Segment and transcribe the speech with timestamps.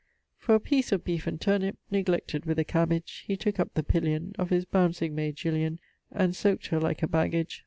[0.39, 3.83] For a piece of beef and turnip, Neglected, with a cabbage, He took up the
[3.83, 5.77] pillion Of his bouncing mayd Jillian;
[6.11, 7.59] And sowc't her like a baggage.